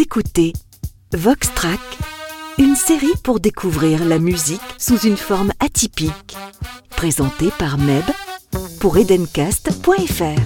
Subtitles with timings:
[0.00, 0.54] Écoutez
[1.12, 1.78] Vox Track,
[2.56, 6.38] une série pour découvrir la musique sous une forme atypique,
[6.88, 8.04] présentée par Meb
[8.80, 10.40] pour edencast.fr.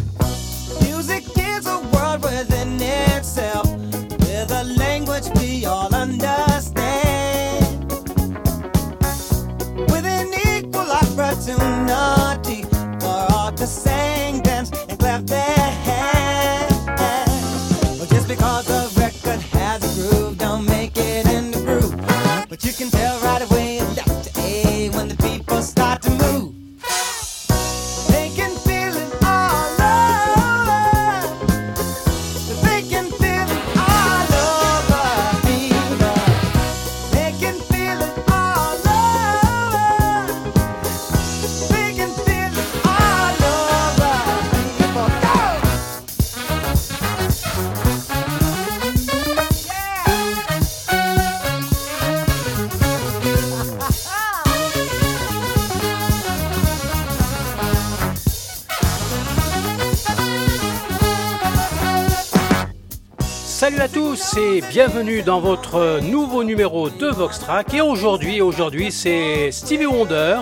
[64.71, 67.75] bienvenue dans votre nouveau numéro de Vox Track.
[67.75, 70.41] Et aujourd'hui, aujourd'hui, c'est Stevie Wonder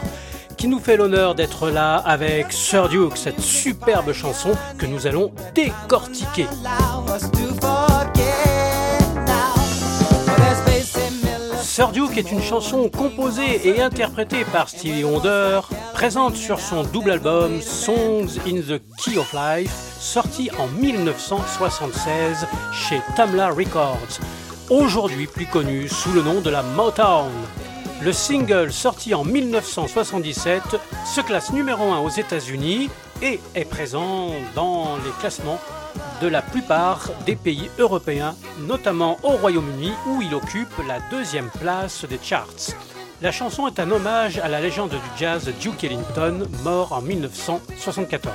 [0.56, 5.33] qui nous fait l'honneur d'être là avec Sir Duke, cette superbe chanson que nous allons
[5.55, 6.47] décortiquer.
[11.61, 15.61] Sir Duke est une chanson composée et interprétée par Stevie Wonder,
[15.95, 23.00] présente sur son double album Songs in the Key of Life, sorti en 1976 chez
[23.14, 24.19] Tamla Records,
[24.69, 27.31] aujourd'hui plus connu sous le nom de la Motown.
[28.03, 30.62] Le single sorti en 1977
[31.06, 32.91] se classe numéro 1 aux États-Unis
[33.23, 35.61] et est présent dans les classements
[36.20, 42.05] de la plupart des pays européens, notamment au Royaume-Uni où il occupe la deuxième place
[42.05, 42.74] des charts.
[43.23, 48.35] La chanson est un hommage à la légende du jazz Duke Ellington, mort en 1974.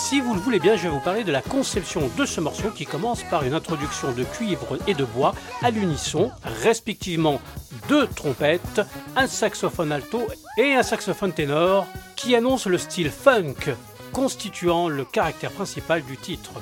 [0.00, 2.70] Si vous le voulez bien, je vais vous parler de la conception de ce morceau
[2.70, 6.30] qui commence par une introduction de cuivre et de bois à l'unisson,
[6.62, 7.40] respectivement
[7.88, 8.80] deux trompettes,
[9.16, 10.22] un saxophone alto
[10.56, 13.74] et un saxophone ténor, qui annoncent le style funk
[14.12, 16.52] constituant le caractère principal du titre.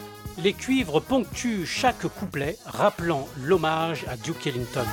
[0.43, 4.87] Les cuivres ponctuent chaque couplet, rappelant l'hommage à Duke Ellington.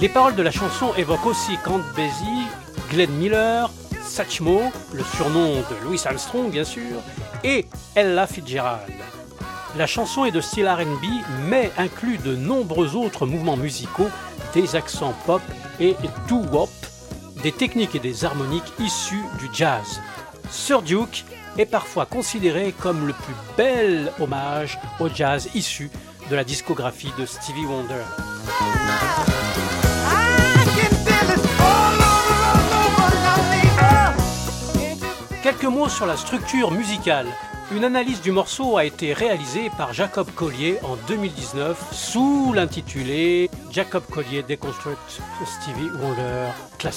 [0.00, 2.46] Les paroles de la chanson évoquent aussi Count Basie,
[2.90, 3.70] Glenn Miller,
[4.12, 4.60] Satchmo,
[4.92, 7.00] le surnom de Louis Armstrong bien sûr,
[7.44, 8.92] et Ella Fitzgerald.
[9.74, 11.06] La chanson est de style RB,
[11.48, 14.10] mais inclut de nombreux autres mouvements musicaux,
[14.52, 15.40] des accents pop
[15.80, 15.96] et
[16.28, 16.68] doo-wop,
[17.42, 20.02] des techniques et des harmoniques issues du jazz.
[20.50, 21.24] Sir Duke
[21.56, 25.90] est parfois considéré comme le plus bel hommage au jazz issu
[26.28, 28.04] de la discographie de Stevie Wonder.
[35.52, 37.26] Quelques mots sur la structure musicale.
[37.72, 44.02] Une analyse du morceau a été réalisée par Jacob Collier en 2019 sous l'intitulé Jacob
[44.10, 46.48] Collier Deconstruct Stevie Wonder.
[46.82, 46.88] Go!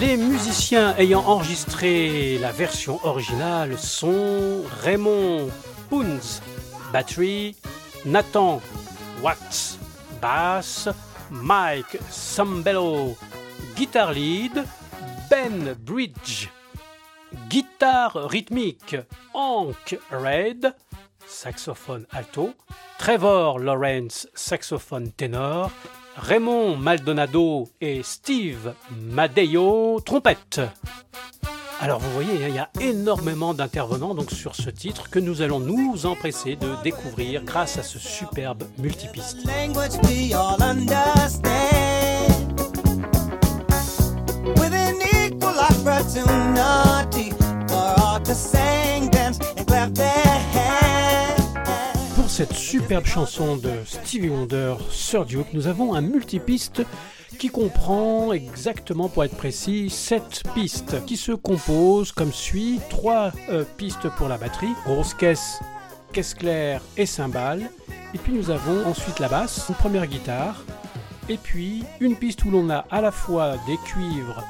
[0.00, 5.50] Les musiciens ayant enregistré la version originale sont Raymond
[5.90, 6.40] Poons,
[6.90, 7.54] batterie,
[8.06, 8.62] Nathan
[9.22, 9.78] Watts,
[10.22, 10.88] basse,
[11.32, 13.16] Mike Sambello,
[13.74, 14.64] guitare lead,
[15.30, 16.50] Ben Bridge,
[17.48, 20.74] guitare rythmique, Hank Reid,
[21.26, 22.54] saxophone alto,
[22.98, 25.70] Trevor Lawrence, saxophone ténor,
[26.16, 30.60] Raymond Maldonado et Steve Madeio, trompette.
[31.82, 35.42] Alors vous voyez, hein, il y a énormément d'intervenants donc sur ce titre que nous
[35.42, 39.38] allons nous empresser de découvrir grâce à ce superbe multipiste.
[52.14, 56.84] Pour cette superbe chanson de Stevie Wonder, Sir Duke, nous avons un multipiste
[57.38, 63.32] qui comprend exactement, pour être précis, 7 pistes qui se composent comme suit 3
[63.76, 65.60] pistes pour la batterie, grosse caisse,
[66.12, 67.70] caisse claire et cymbales.
[68.14, 70.64] Et puis nous avons ensuite la basse, une première guitare,
[71.28, 74.44] et puis une piste où l'on a à la fois des cuivres,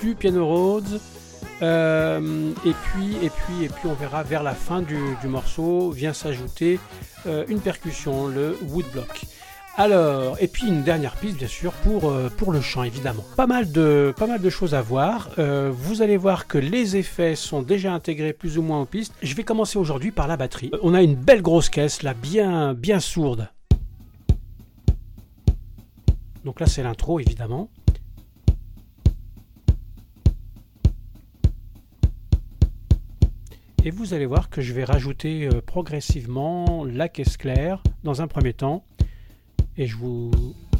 [0.00, 1.00] du piano Rhodes,
[1.62, 5.90] Euh, et puis, et puis, et puis, on verra vers la fin du, du morceau
[5.90, 6.78] vient s'ajouter
[7.26, 9.24] euh, une percussion, le woodblock.
[9.78, 13.22] Alors, et puis une dernière piste bien sûr pour, euh, le chant évidemment.
[13.36, 14.14] Pas mal de,
[14.48, 15.28] choses à voir.
[15.38, 19.12] Euh, vous allez voir que les effets sont déjà intégrés plus ou moins aux pistes.
[19.22, 20.70] Je vais commencer aujourd'hui par la batterie.
[20.82, 23.50] On a une belle grosse caisse là, bien, bien sourde.
[26.42, 27.68] Donc là c'est l'intro évidemment.
[33.84, 38.26] Et vous allez voir que je vais rajouter euh, progressivement la caisse claire dans un
[38.26, 38.82] premier temps.
[39.78, 40.30] Et je vous.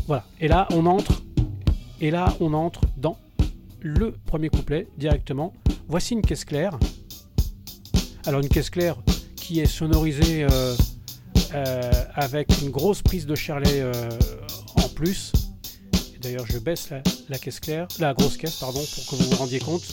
[0.07, 0.25] Voilà.
[0.41, 1.23] Et là, on entre.
[2.01, 3.19] Et là, on entre dans
[3.81, 5.53] le premier couplet directement.
[5.89, 6.79] Voici une caisse claire.
[8.27, 8.97] Alors, une caisse claire
[9.37, 10.75] qui est sonorisée euh,
[11.55, 13.85] euh, avec une grosse prise de charlet
[14.77, 15.33] en plus.
[16.21, 19.37] D'ailleurs, je baisse la, la, caisse claire, la grosse caisse, pardon, pour que vous vous
[19.37, 19.85] rendiez compte.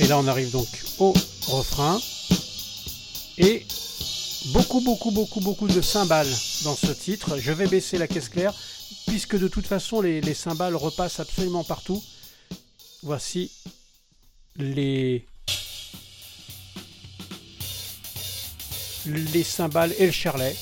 [0.00, 0.68] Et là, on arrive donc
[0.98, 1.12] au
[1.48, 2.00] refrain.
[3.36, 3.66] Et
[4.52, 6.30] beaucoup, beaucoup, beaucoup, beaucoup de cymbales
[6.64, 7.38] dans ce titre.
[7.38, 8.54] Je vais baisser la caisse claire,
[9.06, 12.02] puisque de toute façon, les, les cymbales repassent absolument partout.
[13.02, 13.50] Voici
[14.56, 15.26] les
[19.44, 20.56] cymbales et le charlet.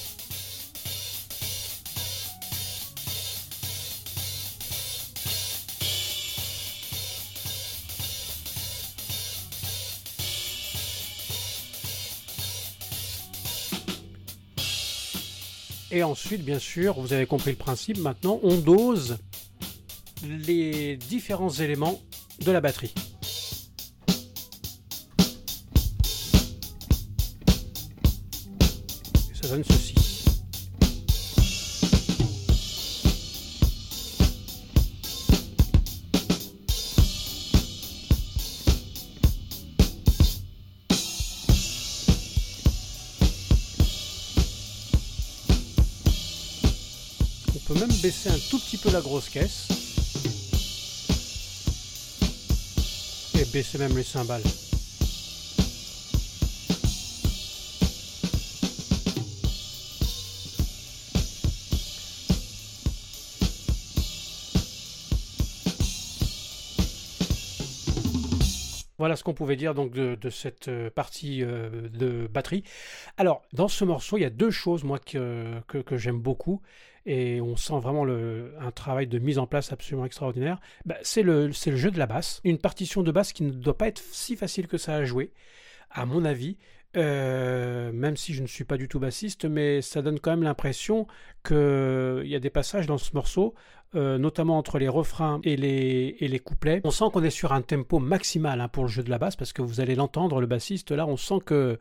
[15.96, 19.16] Et ensuite, bien sûr, vous avez compris le principe, maintenant on dose
[20.26, 21.98] les différents éléments
[22.44, 22.92] de la batterie.
[48.06, 49.66] Baisser un tout petit peu la grosse caisse.
[53.34, 54.44] Et baisser même les cymbales.
[68.98, 72.64] Voilà ce qu'on pouvait dire donc de, cette euh, partie euh, de batterie.
[73.16, 75.62] Alors, dans ce morceau, il y a deux choses, moi, que,
[75.92, 76.62] j'aime beaucoup,
[77.04, 80.60] et on sent vraiment un travail de mise en place absolument extraordinaire.
[80.86, 82.40] Bah, c'est le, le jeu de la basse.
[82.44, 85.32] Une partition de basse qui ne doit pas être si facile que ça à jouer,
[85.90, 86.56] à mon avis.
[86.96, 90.42] Euh, même si je ne suis pas du tout bassiste, mais ça donne quand même
[90.42, 91.06] l'impression
[91.44, 93.54] qu'il y a des passages dans ce morceau,
[93.94, 96.80] euh, notamment entre les refrains et les, et les couplets.
[96.84, 99.36] On sent qu'on est sur un tempo maximal hein, pour le jeu de la basse,
[99.36, 101.78] parce que vous allez l'entendre, le bassiste, là, on sent que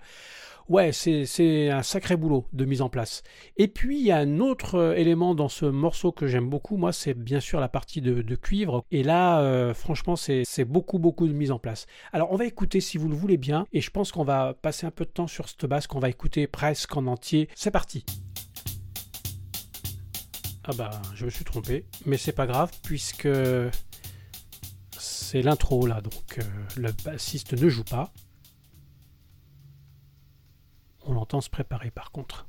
[0.70, 3.24] ouais, c'est un sacré boulot de mise en place.
[3.58, 6.78] Et puis, il y a un autre euh, élément dans ce morceau que j'aime beaucoup,
[6.78, 8.84] moi, c'est bien sûr la partie de, cuivre.
[8.92, 11.86] Et là, euh, franchement, c'est beaucoup, beaucoup de mise en place.
[12.12, 14.86] Alors, on va écouter, si vous le voulez bien, et je pense qu'on va passer
[14.86, 17.50] un peu de temps sur cette basse qu'on va écouter presque en entier.
[17.56, 18.06] C'est parti
[20.68, 23.30] ah bah, je me suis trompé, mais c'est pas grave puisque
[24.98, 26.44] c'est l'intro là, donc euh,
[26.76, 28.12] le bassiste ne joue pas.
[31.04, 32.48] On l'entend se préparer par contre.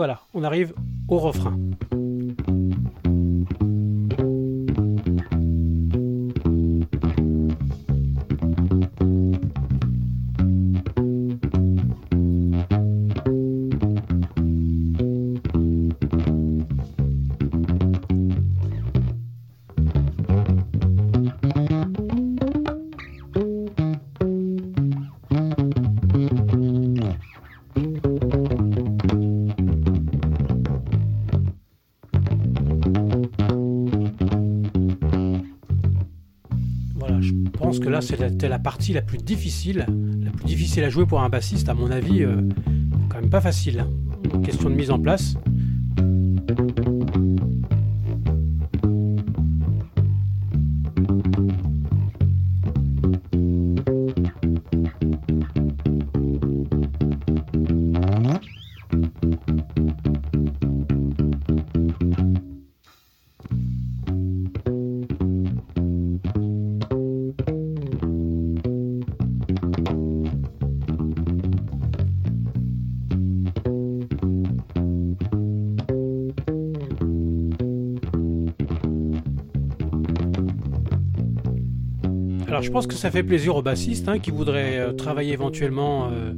[0.00, 0.72] Voilà, on arrive
[1.08, 1.58] au refrain.
[38.00, 39.86] Là c'était la partie la plus difficile,
[40.24, 42.36] la plus difficile à jouer pour un bassiste, à mon avis, euh,
[43.08, 43.80] quand même pas facile.
[43.80, 44.40] Hein.
[44.42, 45.34] Question de mise en place.
[82.60, 86.32] Je pense que ça fait plaisir aux bassistes hein, qui voudraient euh, travailler éventuellement euh,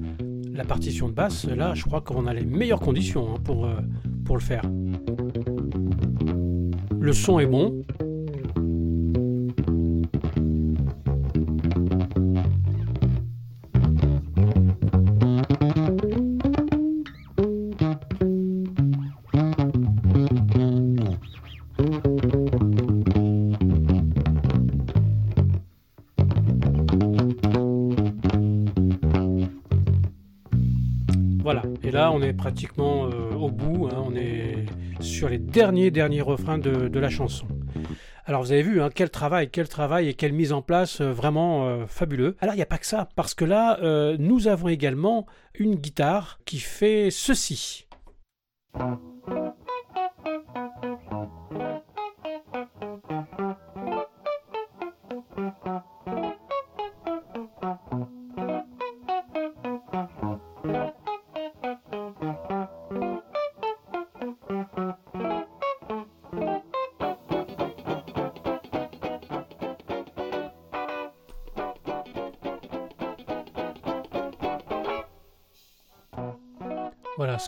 [0.52, 1.46] la partition de basse.
[1.46, 3.80] Là, je crois qu'on a les meilleures conditions hein, euh,
[4.24, 4.62] pour le faire.
[7.00, 7.82] Le son est bon.
[31.42, 34.64] Voilà, et là on est pratiquement euh, au bout, hein, on est
[35.00, 37.46] sur les derniers derniers refrains de, la chanson.
[38.26, 41.10] Alors vous avez vu, hein, quel travail, quel travail et quelle mise en place euh,
[41.10, 42.36] vraiment euh, fabuleux.
[42.40, 43.78] Alors il n'y a pas que ça, parce que là,
[44.18, 47.88] nous avons également une guitare qui fait ceci.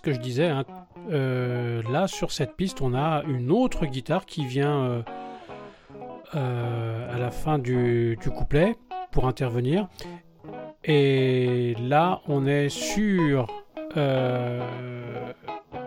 [0.04, 0.48] Que je disais.
[0.48, 0.64] hein.
[1.10, 5.02] Euh, là, sur cette piste, on a une autre guitare qui vient euh,
[6.34, 8.76] euh, à la fin du, couplet
[9.10, 9.88] pour intervenir.
[10.84, 13.46] Et là, on est sur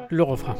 [0.09, 0.55] le refrain.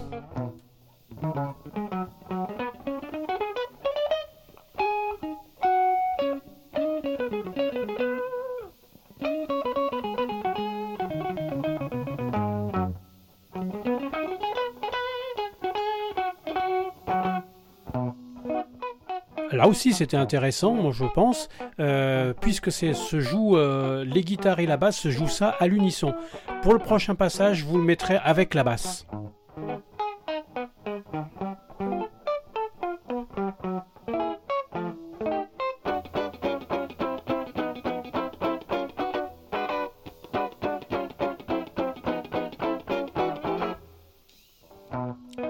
[19.58, 21.50] Là aussi, c'était intéressant, je pense,
[21.80, 23.18] euh, puisque se
[23.56, 26.14] euh, les guitares et la basse se jouent ça à l'unisson.
[26.62, 29.08] Pour le prochain passage, vous le mettrez avec la basse.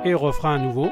[0.06, 0.90] Et refrain à nouveau.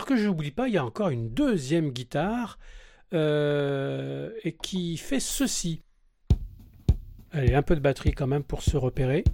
[0.00, 2.58] Alors que je n'oublie pas, il y a encore une deuxième guitare
[3.12, 5.82] euh, et qui fait ceci.
[7.32, 9.24] Allez, un peu de batterie quand même pour se repérer.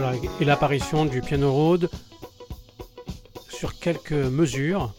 [0.00, 1.90] Voilà, et l'apparition du piano Rhodes
[3.48, 4.94] sur quelques mesures.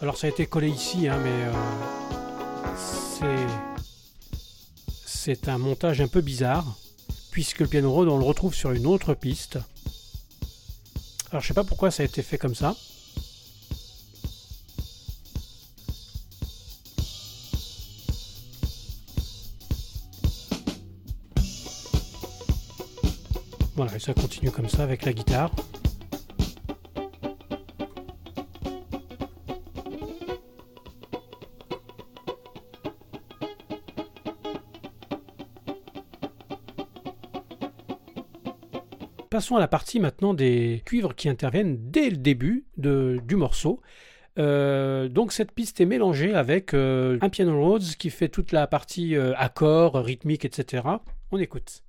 [0.00, 1.30] Alors ça a été collé ici, hein, mais
[3.22, 3.46] euh,
[5.06, 6.76] c'est un montage un peu bizarre,
[7.30, 9.60] puisque le piano Rhodes on le retrouve sur une autre piste.
[11.30, 12.74] Alors je sais pas pourquoi ça a été fait comme ça.
[24.00, 25.50] Ça continue comme ça avec la guitare.
[39.28, 43.80] Passons à la partie maintenant des cuivres qui interviennent dès le début du morceau.
[44.38, 48.66] Euh, donc cette piste est mélangée avec euh, un piano Rhodes qui fait toute la
[48.66, 50.84] partie euh, accord, rythmique, etc.
[51.32, 51.82] On écoute.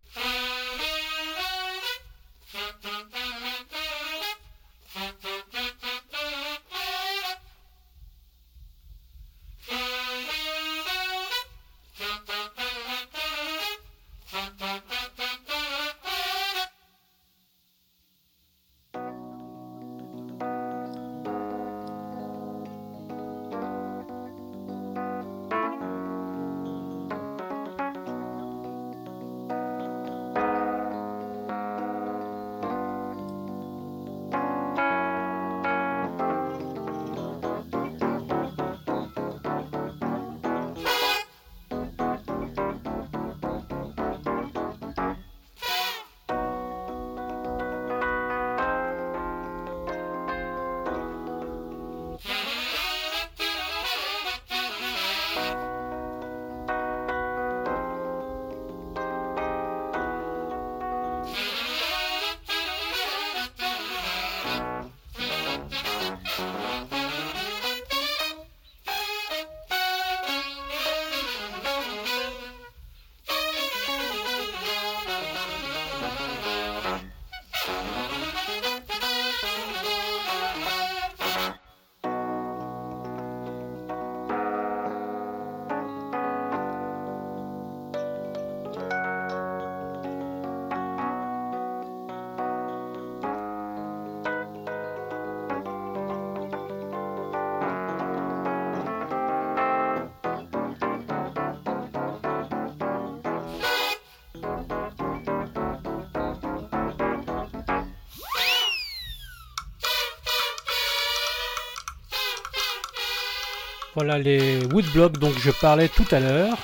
[113.93, 116.57] Voilà les woodblocks dont je parlais tout à l'heure.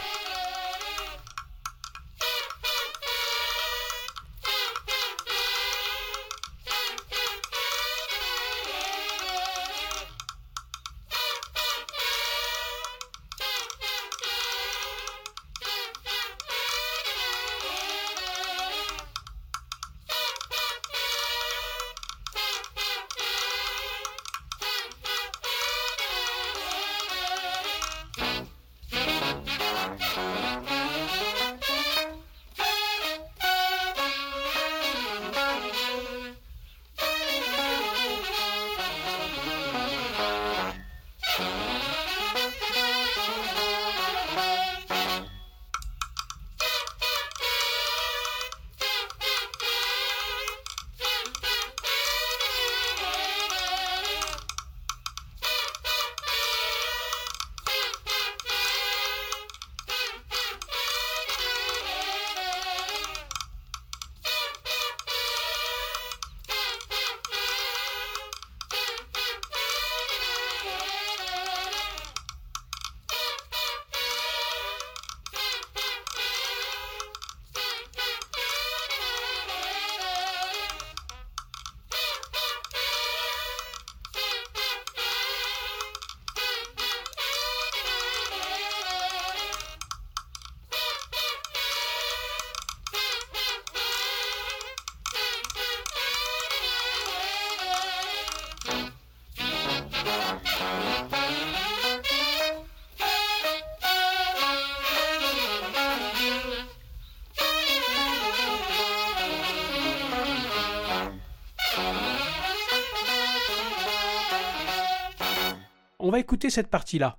[116.07, 117.17] On va écouter cette partie-là.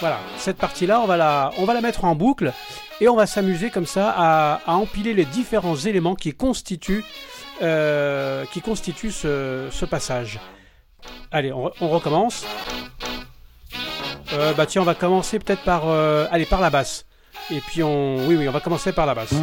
[0.00, 2.52] Voilà, cette partie-là, on, va la, la mettre en boucle
[3.00, 7.04] et on va s'amuser comme ça à, empiler les différents éléments qui constituent,
[7.62, 10.38] euh, ce, passage.
[11.32, 12.46] Allez, on, recommence.
[14.32, 17.06] Euh, bah tiens, on va commencer peut-être par, euh, par la basse.
[17.50, 19.34] Et puis on, oui, oui, on va commencer par la basse.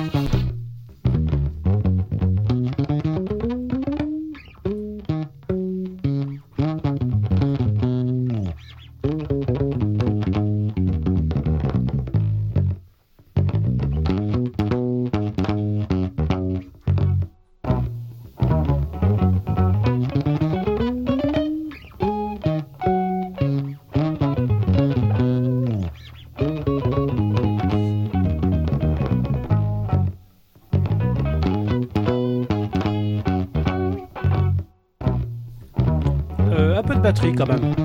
[37.21, 37.80] Batterie quand même.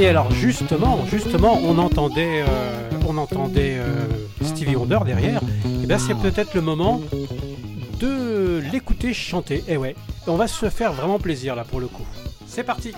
[0.00, 4.06] Et alors justement, justement, on entendait, euh, on entendait euh,
[4.42, 5.42] Stevie Wonder derrière.
[5.82, 7.02] Et bien c'est peut-être le moment
[7.98, 9.56] de l'écouter chanter.
[9.68, 9.94] Et eh ouais,
[10.26, 12.06] on va se faire vraiment plaisir là pour le coup.
[12.46, 12.94] C'est parti.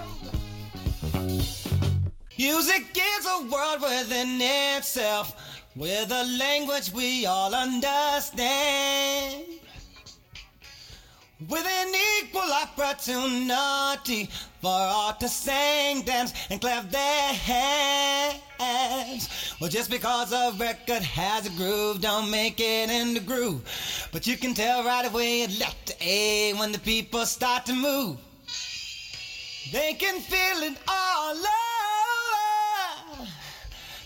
[2.38, 4.40] Music is a world within
[4.78, 5.34] itself,
[5.74, 9.51] with a language we all understand.
[11.48, 14.28] With an equal opportunity
[14.60, 18.38] for all to sing, dance, and clap their hands.
[19.60, 24.08] Well, just because a record has a groove, don't make it in the groove.
[24.12, 28.18] But you can tell right away it left A when the people start to move.
[29.72, 31.48] They can feel it all over.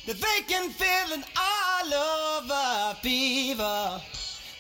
[0.07, 4.01] They can feel it all over, people.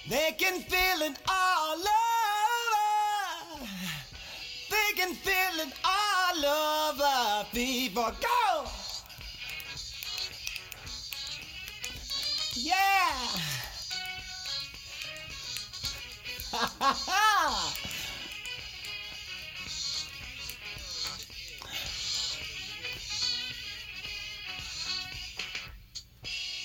[0.08, 2.05] They can feel it all over
[4.96, 6.44] can feel it all
[6.90, 8.10] over people.
[8.20, 8.64] Go!
[12.54, 13.12] Yeah!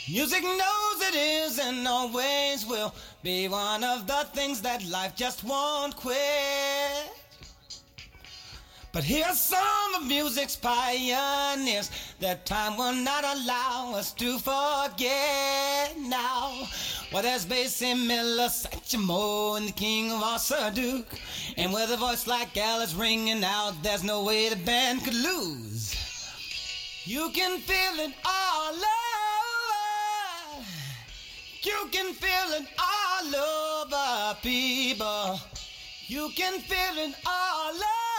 [0.09, 5.43] Music knows it is and always will be one of the things that life just
[5.43, 6.80] won't quit.
[8.93, 16.67] But here's some of music's pioneers that time will not allow us to forget now.
[17.13, 21.07] Well, there's Basie Miller, Satchmo, and the king of Asa Duke.
[21.55, 25.95] And with a voice like Alice ringing out, there's no way the band could lose.
[27.05, 28.91] You can feel it all over.
[31.63, 35.39] You can feel it all over, people.
[36.07, 38.10] You can feel it all over.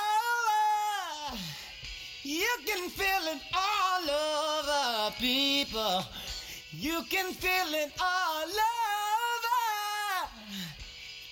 [2.25, 6.05] You can feel it all over, people.
[6.71, 8.53] You can feel it all over.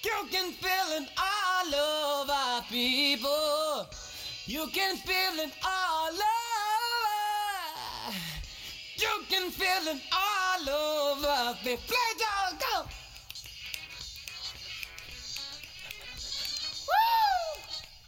[0.02, 3.86] You can feel it all over, people.
[4.46, 6.20] You can feel it all over.
[8.96, 11.56] You can feel it all over.
[11.64, 12.29] Dog,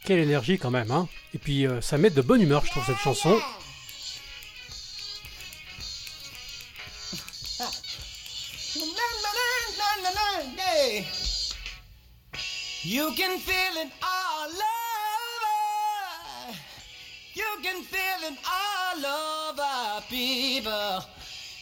[0.05, 2.85] Quelle énergie quand même, hein Et puis euh, ça met de bonne humeur, je trouve,
[2.85, 3.39] cette chanson.
[12.85, 14.61] You can feel it all over.
[17.33, 21.05] You can feel it all over, people.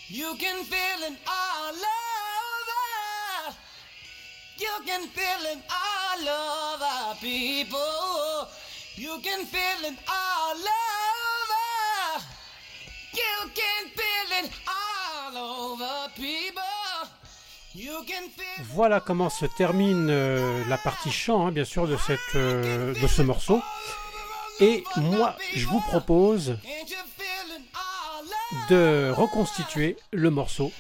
[0.08, 3.56] You can feel it all over.
[4.58, 8.11] You can feel it all over, people.
[9.02, 12.22] You can feel it all over.
[13.16, 17.10] You can feel it all over, people.
[17.74, 21.98] You can feel voilà comment se termine euh, la partie chant, hein, bien sûr, de,
[21.98, 23.60] cette, euh, de ce morceau.
[24.60, 26.60] Et moi, je vous propose
[28.70, 30.72] de reconstituer le morceau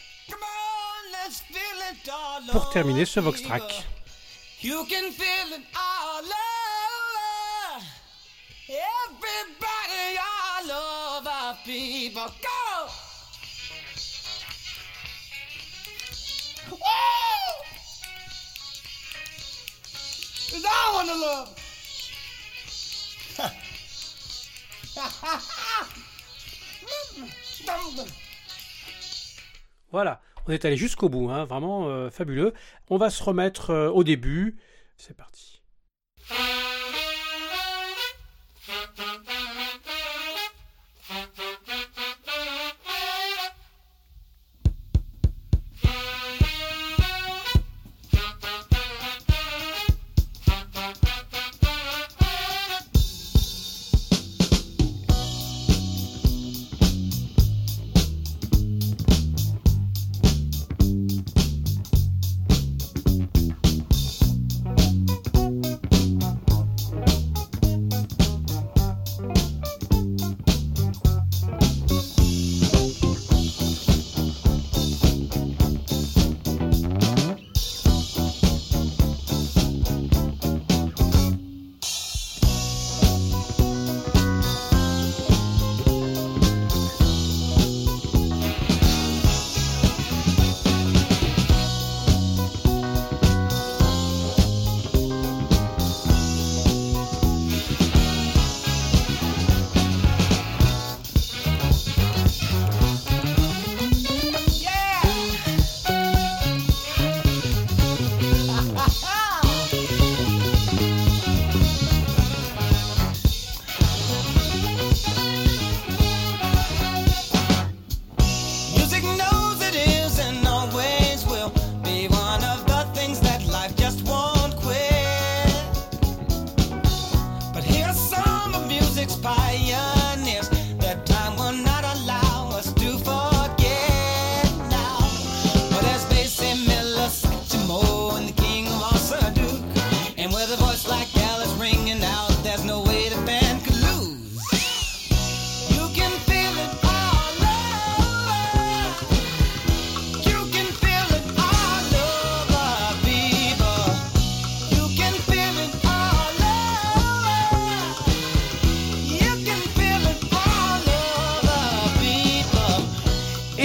[2.52, 3.84] pour terminer ce Vox Track.
[29.92, 30.22] voilà.
[30.48, 32.54] On est allé jusqu'au bout, hein, vraiment euh, fabuleux.
[32.90, 34.58] On va se remettre euh, au début.
[34.98, 35.51] C'est parti.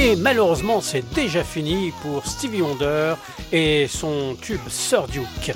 [0.06, 3.14] Mais malheureusement, c'est déjà fini pour Stevie Wonder
[3.50, 5.52] et son tube Sir Duke.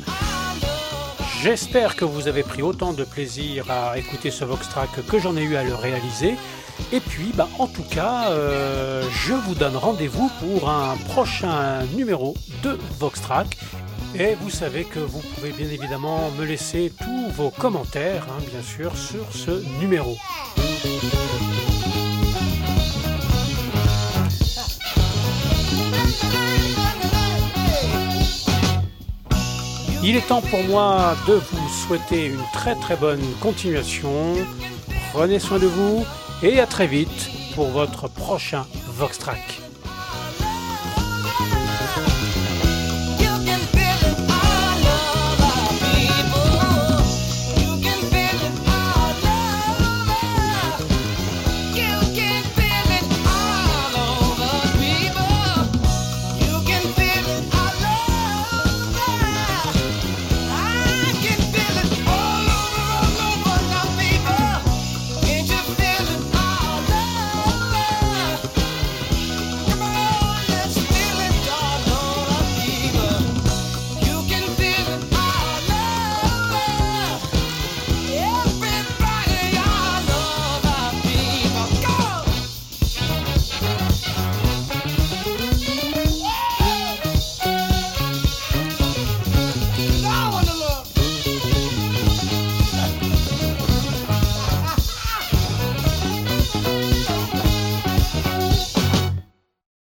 [1.41, 5.37] J'espère que vous avez pris autant de plaisir à écouter ce Vox Track que j'en
[5.37, 6.35] ai eu à le réaliser.
[6.91, 12.35] Et puis, bah, en tout cas, euh, je vous donne rendez-vous pour un prochain numéro
[12.65, 13.57] de Vox Track.
[14.19, 18.63] Et vous savez que vous pouvez bien évidemment me laisser tous vos commentaires, hein, bien
[18.63, 20.17] sûr, sur ce numéro.
[30.03, 34.35] Il est temps pour moi de vous souhaiter une très très bonne continuation.
[35.13, 36.07] Prenez soin de vous
[36.43, 39.60] et à très vite pour votre prochain Vox Track.